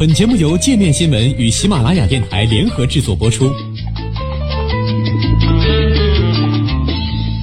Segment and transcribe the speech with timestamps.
[0.00, 3.52] 本节目由界面新闻与喜马拉雅电台联合制作播出。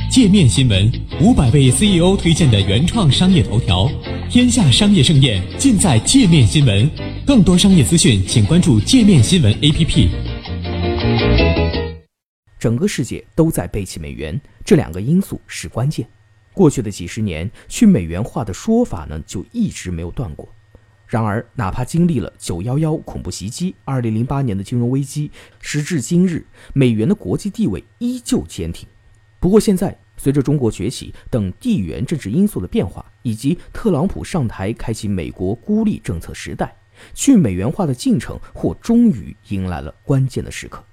[0.10, 0.92] 界面新闻
[1.22, 3.88] 五百位 CEO 推荐的原创商业头条，
[4.28, 6.90] 天下商业盛宴尽在界面新闻。
[7.28, 10.10] 更多商业资讯，请关注界面新闻 APP。
[12.58, 16.10] 整个世界都在背弃美元，这两个因素是关键。
[16.55, 20.50] 过去的几十年，去美元化的说法呢，就一直没有断过。
[21.08, 28.88] 然而，哪怕经历了九幺幺恐怖袭击、二零零八年的金融危机，时至今日，美元的国际地位依旧坚挺。
[29.39, 36.75] 不过，现在随着中国崛起等地缘政治因素的变化，以及特朗普上台开启美国孤立政策时代，
[37.13, 40.83] 去美元化的进程或终于迎来了关键的时刻。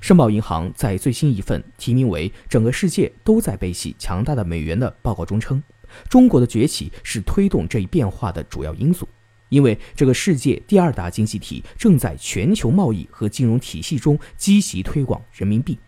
[0.00, 5.62] 申宝银行在最新一份题名为《整个世界都在背弃强大的美元》的报告中称。
[6.08, 9.08] 中国的崛起是推动这一变化的主要因素，
[9.48, 15.78] 因为这个世界第二大经济体正在全球贸易和金融体系中积极推广人民币。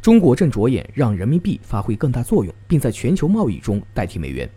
[0.00, 4.48] 中国正着眼让人民币发挥更大作用，并在全球贸易中代替美元。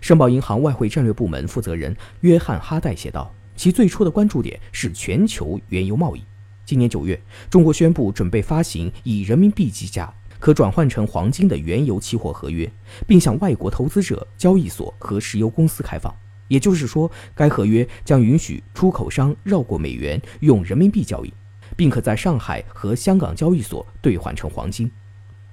[0.00, 6.22] 申宝银行外汇战略部门负责人约翰哈代写道：“其最初的关注点是全球原油贸易。
[6.64, 7.20] 今年九月，
[7.50, 12.68] 中国宣布准备发行以人民币计价。”可转换成黄金的原油期货合约，
[13.06, 16.12] 并向外国投资者、交易所和石油公司开放。
[16.48, 21.32] 也就是说，该合约将允许出口商绕过美元，用人民币交易，
[21.76, 24.90] 并可在上海和香港交易所兑换成黄金。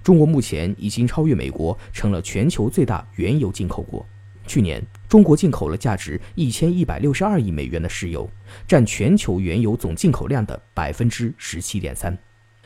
[0.02, 4.04] 中国目前已经超越美国，成了全球最大原油进口国。
[4.48, 8.28] 去年，中国进口了价值一千一百六十二亿美元的石油，
[8.67, 12.17] 占全球原油总进口量的百分之十七点三。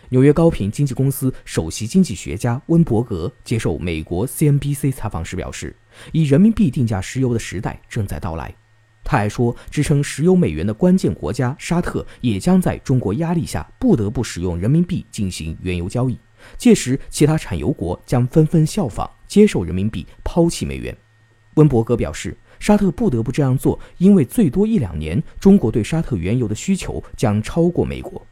[0.10, 5.76] 纽约高频经纪公司首席经济学家温伯格接受美国 CNBC 采访时表示
[6.12, 8.54] ：“以人民币定价石油的时代正在到来。”
[9.04, 16.18] 他还说，支撑石油美元的关键国家沙特也将在中国压力下不得不使用人民币进行原油交易，
[16.58, 20.96] 届时其他产油国将纷纷效仿，接受人民币，抛弃美元。
[21.56, 28.26] 温伯格表示，沙特不得不这样做，因为最多一两年，中国对沙特原油的需求将超过美国。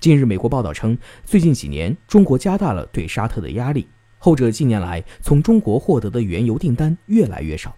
[0.00, 3.88] 近日，美国报道称，最近几年中国加大了对沙特的压力，
[4.18, 7.74] 后者近年来从中国获得的原油订单越来越少。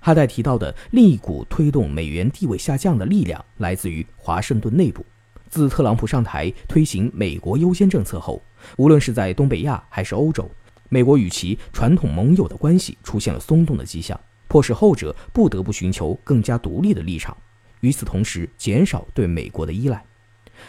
[0.00, 5.06] 哈代提到的另一股推动美元地位下降的力量，来自于华盛顿内部。
[5.48, 8.42] 自特朗普上台推行“美国优先”政策后，
[8.76, 10.50] 无论是在东北亚还是欧洲，
[10.88, 14.18] 美国与其传统盟友的关系出现了松动的迹象，
[14.48, 17.36] 迫使后者不得不寻求更加独立的立场，
[17.82, 20.04] 与此同时减少对美国的依赖。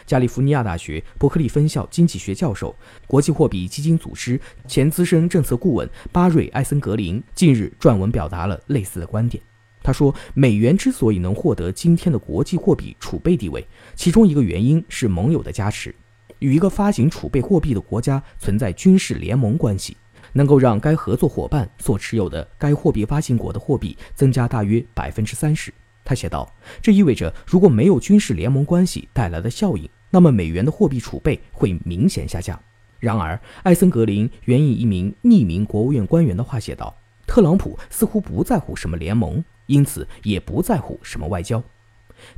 [0.05, 2.75] 加利福尼亚大学伯克利分校经济学教授、
[3.07, 9.43] 国际货币基金组织前资深政策顾问巴瑞·艾森格林近日撰文表达了类似的观点。
[9.81, 15.93] 他说，美元之所以能获得今天的国际货币储备地位，其中一个原因是盟友的加持。
[16.39, 19.97] 与一个发行储备货币的国家存在军事联盟关系，
[20.31, 25.73] 能够让该合作伙伴所持有的该货币发行国的货币增加大约百分之三十。
[26.03, 32.59] 他写道：“这意味着，如果没有军事联盟关系带来的效应，那么美元的货币储备会明显下降。”
[32.99, 36.95] 然而，艾森格林援引一名匿名国务院官员的话写道
[37.27, 41.61] ：“特朗普似乎不在乎什么联盟，因此也不在乎什么外交。”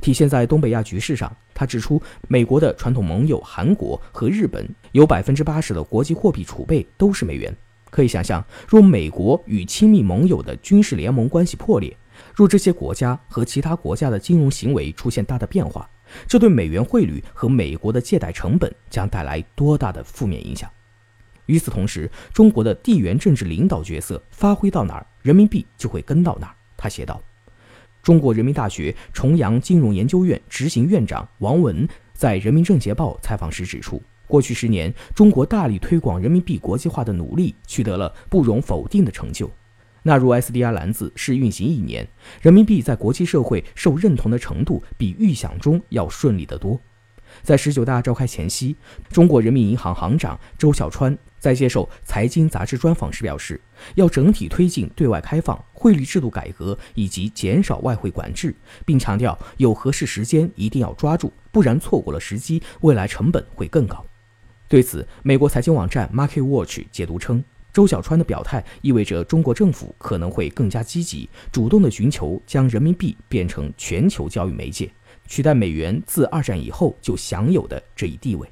[0.00, 7.54] 体现在东北亚局势上，他指出，美国的传统盟友韩国和日本有百分之八十的国际货币储备都是美元。
[7.88, 11.96] 可以想象，若美国与亲密盟友的军事联盟关系破裂，
[12.36, 15.88] 若这些国家和其他国家的金融行为出现大的变化，
[16.28, 20.70] 这对美元汇率和美国的借贷成本将带来多大的负面影响？
[21.46, 26.54] 与此同时，中国的地缘政治领导角色发挥到哪儿，人民币就会跟到哪儿。
[26.76, 27.18] 他写道。
[28.02, 39.50] 中国人民大学重阳金融研究院执行院长王文在《人民政协报》采访时指出，过去十年，中国大力推广人民币国际化的努力取得了不容否定的成就。
[40.06, 42.06] 纳入 SDR 篮子试运行一年，
[42.40, 46.80] 人民币在国际社会受认同的程度比预想中要顺利得多。
[47.42, 48.76] 在十九大召开前夕，
[49.10, 53.60] 中国人民银行行长周小川在接受《财经》杂志专访时表示，
[53.96, 58.54] 要整体推进对外开放、汇率制度改革以及减少外汇管制，
[58.84, 64.06] 并强调有合适时间一定要抓住，不然错过了时机，未来成本会更高。
[64.68, 67.42] 对此，美国财经网站 MarketWatch 解读称。
[67.76, 74.90] 周小川的表态意味着中国政府可能会更加积极、主动地寻求将人民币变成全球交易媒介，
[75.26, 78.48] 取代美元自二战以后就享有的这一地位。